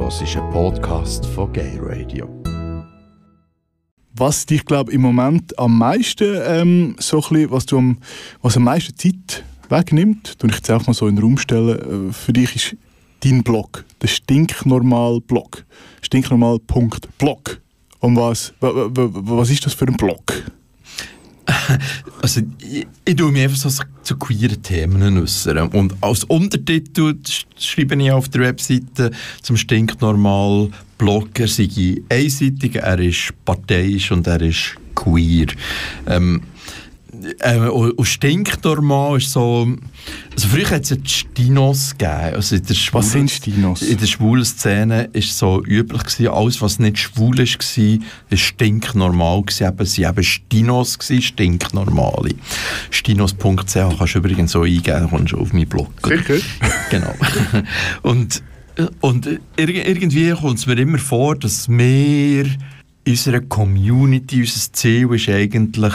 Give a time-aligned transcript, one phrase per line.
[0.00, 2.28] hörst einen Podcast von Gay Radio.
[4.14, 7.98] Was dich, glaube im Moment am meisten, ähm, so bisschen, was, du am,
[8.40, 12.10] was am meisten Zeit wegnimmt, tue ich jetzt auch mal so in den Raum stellen,
[12.10, 12.76] äh, für dich ist
[13.24, 15.64] dein Blog, der Stinknormal-Blog.
[16.02, 17.60] Stinknormal.blog.
[18.00, 20.22] Und was, was ist das für ein Blog?
[22.20, 25.68] Also, ich, ich tue mich einfach so zu queeren Themen äußern.
[25.68, 27.14] Und als Untertitel
[27.58, 34.26] schreibe ich auf der Webseite zum Stinknormal Blog, er sei einseitig, er ist parteiisch und
[34.26, 35.46] er ist queer.
[36.06, 36.42] Ähm,
[37.40, 39.66] äh, und stinknormal ist so...
[40.34, 42.34] Also früher hat es ja die Stinos gegeben.
[42.34, 43.82] Also in der schwulen, was sind Stinos?
[43.82, 47.46] In der schwulen Szene war so üblich, gewesen, alles was nicht schwul war,
[48.30, 49.42] war stinknormal.
[49.42, 49.66] Gewesen.
[49.66, 52.34] Eben, sie waren Stinos, gewesen, stinknormale.
[52.90, 55.90] Stinos.ch kannst du übrigens so eingeben, kommst du auf meinen Blog.
[56.04, 56.44] Sicher?
[56.90, 57.14] Genau.
[58.02, 58.42] und,
[59.00, 62.46] und irgendwie kommt es mir immer vor, dass wir
[63.06, 65.94] unserer Community, unser Ziel ist eigentlich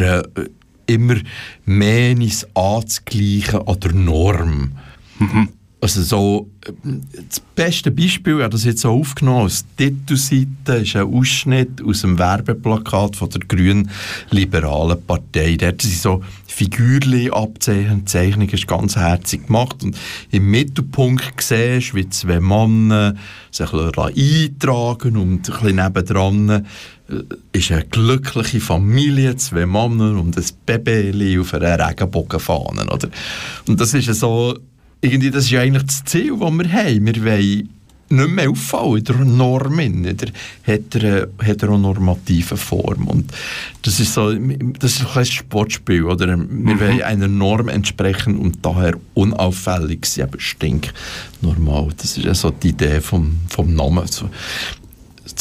[0.00, 0.48] äh,
[0.86, 1.16] immer
[1.64, 2.16] mehr
[2.54, 4.72] anzugleichen an der Norm.
[5.18, 5.48] Mhm.
[5.82, 6.48] Also so,
[7.28, 12.02] das beste Beispiel, ich habe das jetzt so aufgenommen, als Titelseite ist ein Ausschnitt aus
[12.02, 13.90] dem Werbeplakat von der grünen
[14.30, 15.56] liberalen Partei.
[15.56, 19.98] Dort sind so Figürchen abzeichnen, Zeichnung ist ganz herzig gemacht und
[20.30, 23.16] im Mittelpunkt siehst wie zwei Männer
[23.50, 26.62] sich eintragen und ein bisschen nebendran äh,
[27.50, 32.84] ist eine glückliche Familie, zwei Männer und ein Baby auf einer Regenbogenfahne.
[32.88, 33.08] Oder?
[33.66, 34.56] Und das ist so
[35.02, 37.06] irgendwie, das ist ja eigentlich das Ziel, das wir haben.
[37.06, 37.68] Wir wollen
[38.12, 43.08] nicht mehr auffallen in der Norm, in der heteronormativen Form.
[43.08, 43.32] Und
[43.82, 44.32] das ist so,
[44.78, 46.28] das ist ein Sportspiel, oder?
[46.28, 46.80] Wir mhm.
[46.80, 51.88] wollen einer Norm entsprechen und daher unauffällig sein, aber stinknormal.
[51.96, 54.06] Das ist ja so die Idee vom, vom Namen.
[54.06, 54.28] So,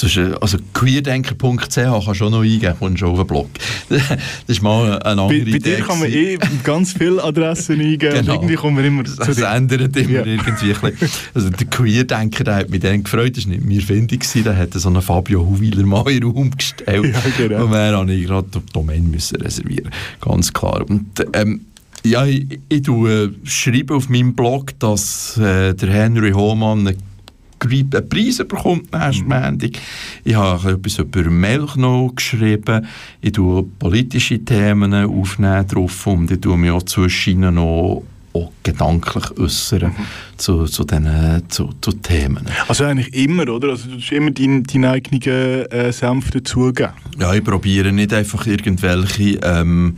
[0.02, 3.50] zwischen, also queerdenker.ch kannst du auch noch eingeben, kommst schon auf den Blog.
[3.90, 4.02] das
[4.48, 5.52] ist mal eine andere bei.
[5.52, 8.34] Bei dir kann man eh ganz viele Adressen eingeben genau.
[8.34, 10.26] irgendwie kommen wir immer zu Das ändert immer ja.
[10.26, 10.94] irgendwie ein.
[11.34, 14.74] Also der Queerdenker, der hat mich dann gefreut, das war nicht mir findig, der hat
[14.74, 17.06] so einen Fabio Huwiler mal in den Raum gestellt.
[17.06, 17.66] Ja, genau.
[17.66, 20.84] Und dann habe ich gerade die Domain müssen reservieren ganz klar.
[20.90, 21.62] Und ähm,
[22.04, 26.96] ja, ich, ich, ich äh, schreibe auf meinem Blog, dass äh, der Henry Hohmann
[27.66, 29.30] einen Preis bekommt nächsten mhm.
[29.30, 29.72] Montag.
[30.24, 32.88] Ich habe etwas über Milch noch geschrieben.
[33.22, 39.38] Ich tue politische Themen aufnehmen drauf und ich tue mich auch zwischen noch auch gedanklich
[39.38, 40.38] äußern mhm.
[40.38, 42.46] zu, zu diesen zu, zu Themen.
[42.68, 43.70] Also eigentlich immer, oder?
[43.70, 46.92] Also du hast immer deinen dein eigenen äh, Senf dazugeben?
[47.20, 49.96] Ja, ich probiere nicht einfach irgendwelche ähm,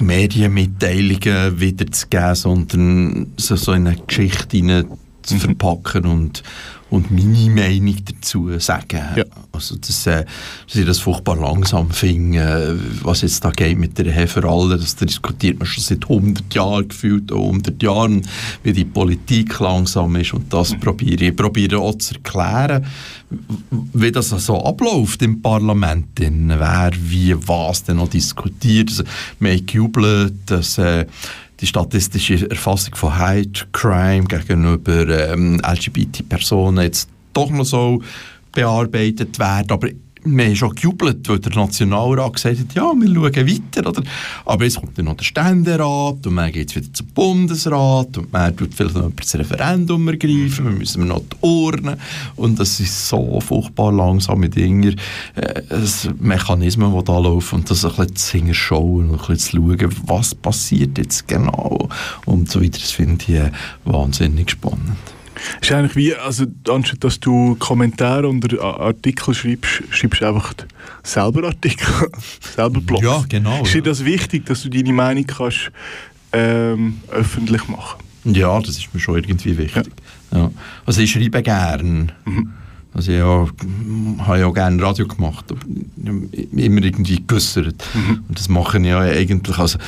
[0.00, 4.86] Medienmitteilungen wiederzugeben, sondern so, so in eine Geschichte hinein
[5.26, 5.40] zu mhm.
[5.40, 6.42] verpacken und
[6.88, 9.00] und meine Meinung dazu sagen.
[9.16, 9.24] Ja.
[9.50, 10.24] Also, dass, äh,
[10.66, 14.44] dass ich das furchtbar langsam finde, äh, was jetzt da geht mit der Ehe für
[14.48, 18.22] alle, das diskutiert man schon seit 100 Jahren, gefühlt 100 Jahren,
[18.62, 20.80] wie die Politik langsam ist und das mhm.
[20.80, 21.30] probiere ich.
[21.30, 22.86] Ich probiere auch zu erklären,
[23.92, 28.90] wie das so also abläuft im Parlament, wer wie was denn noch diskutiert.
[28.90, 29.04] Also,
[29.40, 31.06] wir haben gejubelt, dass äh,
[31.60, 38.02] die statistische Erfassung von Hate Crime gegenüber ähm, LGBT-Personen jetzt doch noch so
[38.52, 39.70] bearbeitet werden.
[39.70, 39.88] Aber
[40.26, 43.88] wir haben schon gejubelt, weil der Nationalrat gesagt hat, ja, wir schauen weiter.
[43.88, 44.02] Oder?
[44.44, 48.32] Aber jetzt kommt dann noch der Ständerat und dann geht es wieder zum Bundesrat und
[48.32, 51.96] man tut vielleicht noch das Referendum ergreifen, wir müssen noch die Urnen
[52.36, 54.96] und das ist so furchtbar langsame Dinge,
[55.34, 55.62] äh,
[56.18, 59.96] Mechanismen, die da laufen und das ein bisschen zu hinterschauen und ein bisschen zu schauen,
[60.06, 61.88] was passiert jetzt genau
[62.24, 63.50] und so weiter, das finde ich äh,
[63.84, 65.15] wahnsinnig spannend.
[65.60, 70.54] Ist eigentlich wie, also anstatt dass du Kommentare unter Artikel schreibst, schreibst du einfach
[71.02, 71.86] selber Artikel,
[72.54, 73.04] selber Blogs.
[73.04, 73.62] Ja, genau.
[73.62, 75.70] Ist dir das wichtig, dass du deine Meinung kannst
[76.32, 78.02] ähm, öffentlich machen?
[78.24, 79.92] Ja, das ist mir schon irgendwie wichtig.
[80.32, 80.38] Ja.
[80.38, 80.50] Ja.
[80.84, 82.08] Also ich schreibe gerne.
[82.24, 82.52] Mhm.
[82.92, 83.46] Also ich ja,
[84.26, 85.44] habe ja gerne Radio gemacht,
[86.02, 87.84] immer irgendwie geäussert.
[87.92, 88.24] Mhm.
[88.26, 89.78] Und das mache ich ja eigentlich, also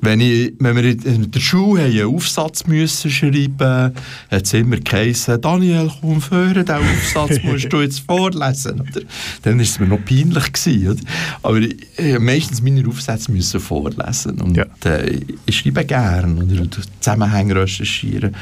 [0.00, 3.94] wenn, ich, wenn wir in der Schule einen Aufsatz müssen schreiben mussten,
[4.30, 8.80] hat es immer geheißen, Daniel, komm führen, diesen Aufsatz musst du jetzt vorlesen.
[8.80, 9.00] Oder?
[9.42, 10.52] Dann war es mir noch peinlich.
[10.52, 11.00] Gewesen, oder?
[11.42, 14.40] Aber ich, ich meistens meine Aufsätze müssen vorlesen.
[14.40, 14.66] Und ja.
[14.84, 16.66] äh, ich schreibe gerne oder
[17.00, 18.34] Zusammenhänge recherchieren.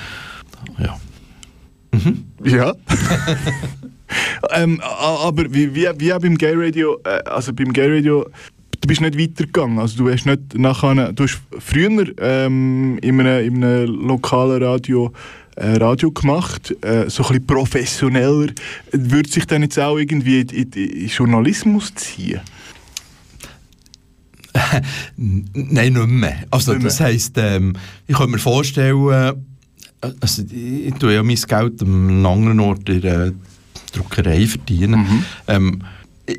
[0.78, 0.98] Ja.
[1.93, 2.25] Mhm.
[2.44, 2.75] Ja.
[4.52, 8.26] ähm, aber wie, wie, wie auch beim Gay Radio, äh, also beim Gay Radio
[8.81, 9.79] du bist nicht weitergegangen.
[9.79, 15.12] Also du hast nicht nachher, du hast früher ähm, in, einem, in einem lokalen Radio
[15.56, 18.53] äh, Radio gemacht, äh, so ein bisschen professioneller.
[18.93, 22.41] Würde sich dann jetzt auch irgendwie in, in, in Journalismus ziehen?
[25.17, 26.37] Nein, nicht mehr.
[26.50, 27.75] Also nicht das heisst, ähm,
[28.06, 29.35] ich kann mir vorstellen, äh,
[30.21, 33.32] also ich, tue ja mein Geld einem anderen Ort in der
[33.93, 35.00] Druckerei verdienen.
[35.00, 35.25] Mhm.
[35.47, 35.82] Ähm,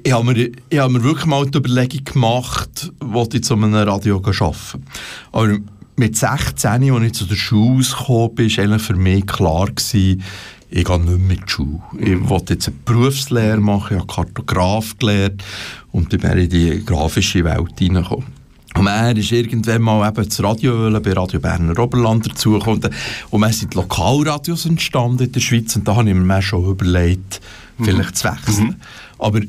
[0.04, 3.74] ich habe mir, ich hab mir wirklich mal die Überlegung gemacht, wollte ich zu einem
[3.74, 4.86] Radio arbeiten.
[5.32, 5.58] Aber
[5.96, 10.24] mit 16, als ich zu der Schule kam, war eigentlich für mich klar, gewesen,
[10.70, 11.82] ich gehe nicht mehr in die Schule.
[12.00, 15.44] Ich wollte jetzt eine Berufslehre machen, ich habe Kartograf gelernt
[15.92, 18.42] und dann bin ich in die grafische Welt hineingekommen.
[18.76, 22.82] Und er ist irgendwann mal eben das Radio bei Radio Berner Oberland dazugekommen.
[23.30, 27.42] Und dann sind Lokalradios entstanden in der Schweiz und da habe ich mir schon überlegt,
[27.82, 28.68] vielleicht zu wechseln.
[28.68, 28.76] Mhm.
[29.20, 29.42] Aber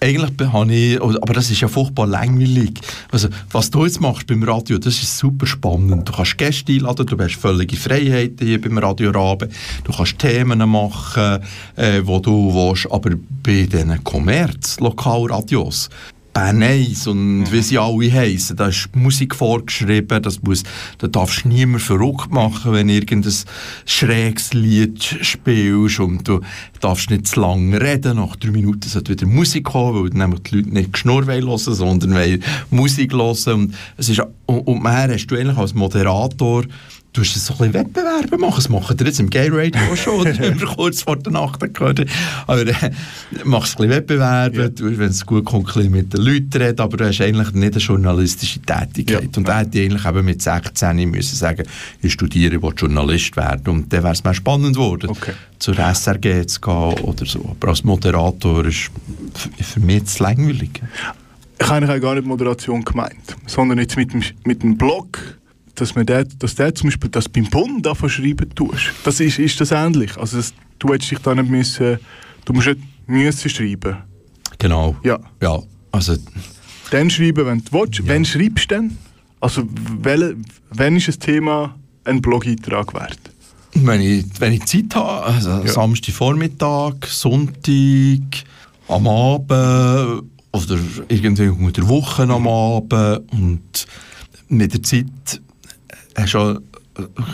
[0.00, 2.80] eigentlich habe ich, aber das ist ja furchtbar langweilig.
[3.10, 6.08] Also, was du jetzt machst beim Radio, das ist super spannend.
[6.08, 9.48] Du kannst Gäste einladen, du hast völlige Freiheit hier beim Radio Rabe.
[9.84, 11.40] Du kannst Themen machen,
[11.76, 13.10] äh, wo du willst, aber
[13.42, 15.90] bei diesen Kommerz-Lokalradios,
[16.38, 17.50] Bern 1 und mhm.
[17.50, 18.54] wie sie alle heißen.
[18.54, 20.62] Da ist Musik vorgeschrieben, das muss,
[20.98, 23.34] da darfst du niemand verrückt machen, wenn du irgendein
[23.84, 26.40] schräges Lied spielst und du
[26.78, 28.18] darfst nicht zu lange reden.
[28.18, 32.40] Nach drei Minuten sollte wieder Musik kommen, weil nämlich die Leute nicht Geschnurr hören sondern
[32.70, 33.54] Musik hören.
[33.54, 36.62] Und, es ist, und, und mehr hast du eigentlich als Moderator
[37.12, 38.56] du hast so ein bisschen Wettbewerbe machen.
[38.56, 41.60] Das machen wir jetzt im Gay Radio schon, oder haben wir kurz vor der Nacht
[41.74, 42.04] gehört.
[42.46, 42.74] Aber äh,
[43.44, 44.98] machst ein bisschen Wettbewerbe, ja.
[44.98, 47.82] wenn es gut kommt, ein mit den Leuten reden, aber du hast eigentlich nicht eine
[47.82, 49.22] journalistische Tätigkeit.
[49.22, 49.28] Ja.
[49.36, 51.64] Und da hätte ich eigentlich eben mit 16 müssen sagen,
[52.02, 53.68] ich studiere, ich Journalist werden.
[53.68, 55.32] Und dann wäre es mir spannend geworden, okay.
[55.58, 57.40] zur SRG zu gehen oder so.
[57.50, 58.90] Aber als Moderator ist
[59.60, 60.82] für mich jetzt langweilig.
[61.60, 65.37] Ich habe eigentlich gar nicht Moderation gemeint, sondern jetzt mit dem, mit dem Blog
[65.80, 68.92] dass, man der, dass der zum Beispiel das beim Bund davon schreiben tust.
[69.04, 70.16] Das ist, ist das ähnlich?
[70.16, 71.98] Also das, du hättest dich da nicht müssen,
[72.44, 73.98] du musst nicht müssen schreiben.
[74.58, 74.96] Genau.
[75.02, 75.18] Ja.
[75.40, 75.60] ja
[75.92, 76.16] also
[76.90, 78.00] dann schreiben, wenn du willst.
[78.00, 78.04] Ja.
[78.06, 78.98] Wann schreibst du denn?
[79.40, 79.62] Also
[80.00, 80.36] welche,
[80.70, 83.18] wann ist ein Thema ein Blog-Eintrag wert?
[83.74, 85.66] Wenn ich, wenn ich Zeit habe, also ja.
[85.66, 88.44] Samstagvormittag, Sonntag,
[88.88, 89.50] am Abend
[90.52, 90.78] oder
[91.08, 93.86] irgendwie unter der Woche am Abend und
[94.48, 95.40] mit der Zeit
[96.22, 96.58] hast auch,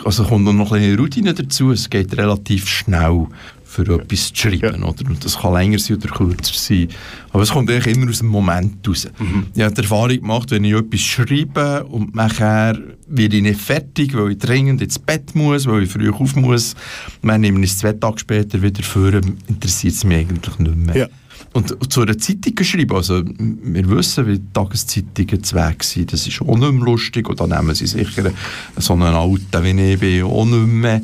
[0.03, 1.71] also kommt noch eine Routine dazu.
[1.71, 3.27] Es geht relativ schnell
[3.75, 4.81] für etwas zu schreiben.
[4.81, 4.87] Ja.
[4.87, 5.09] Oder?
[5.09, 6.87] Und das kann länger sein oder kürzer sein.
[7.31, 9.07] Aber es kommt eigentlich immer aus dem Moment raus.
[9.19, 9.47] Mhm.
[9.53, 14.15] Ich habe die Erfahrung gemacht, wenn ich etwas schreibe und nachher werde ich nicht fertig,
[14.15, 16.75] weil ich dringend ins Bett muss, weil ich früh auf muss,
[17.21, 19.11] dann nehme ich es zwei Tage später wieder vor,
[19.47, 20.97] interessiert es mich eigentlich nicht mehr.
[20.97, 21.07] Ja.
[21.53, 26.41] Und zu einer Zeitung geschrieben, also wir wissen, wie Tageszeitungen zu Weg sind, das ist
[26.41, 28.31] auch nicht mehr lustig und dann nehmen sie sicher
[28.77, 31.01] so einen alten wie ich bin auch nicht mehr.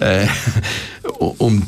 [0.00, 0.26] Äh,
[1.38, 1.64] und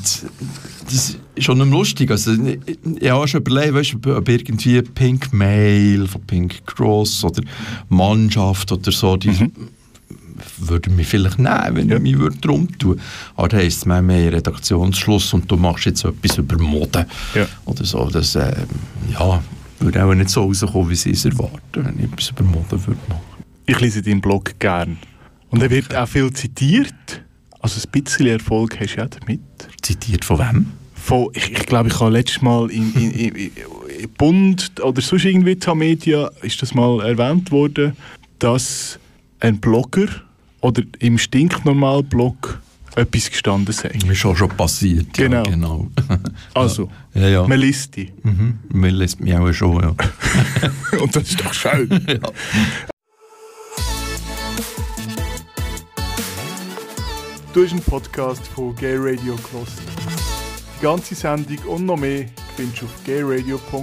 [0.87, 2.11] das ist schon nicht mehr lustig.
[2.11, 7.43] Also, ich habe schon überlegt, weißt, ob irgendwie Pink Mail von Pink Cross oder
[7.89, 9.53] Mannschaft oder so, die mhm
[10.59, 11.97] würde mich vielleicht nehmen, wenn ja.
[11.97, 13.01] ich mich würde drum tun.
[13.37, 17.47] Aber dann heisst es, haben einen Redaktionsschluss und du machst jetzt etwas über Mode ja.
[17.65, 18.09] oder so.
[18.11, 18.55] Das äh,
[19.13, 19.43] ja,
[19.81, 23.01] würde auch nicht so rauskommen, wie sie es erwarten, wenn ich etwas über Mode würde
[23.09, 23.45] machen.
[23.67, 24.99] Ich lese deinen Blog gern.
[25.51, 27.23] Und er wird auch viel zitiert.
[27.61, 29.41] Also ein bisschen Erfolg hast du ja damit.
[29.83, 30.67] Zitiert von wem?
[30.95, 35.25] Von, ich, ich glaube, ich habe letztes Mal in, in, in, in Bund oder sonst
[35.25, 37.97] irgendwie in Media ist das mal erwähnt worden,
[38.39, 38.99] dass
[39.41, 40.09] ein Blogger
[40.67, 42.61] oder im Stinknormal-Blog
[42.97, 43.91] etwas gestanden sei.
[44.01, 45.13] Das ist auch schon passiert.
[45.13, 45.45] Genau.
[45.45, 45.89] Ja, genau.
[46.55, 47.47] Also, ja, ja.
[47.47, 48.13] man liest die.
[48.23, 48.59] Mhm.
[48.71, 49.95] Man liest mich auch schon, ja.
[51.01, 51.89] Und das ist doch schön.
[52.09, 52.19] ja.
[57.53, 59.69] Du hast einen Podcast von Gay Radio gehört.
[60.79, 63.77] Die ganze Sendung und noch mehr findest du auf gayradio.lgbt.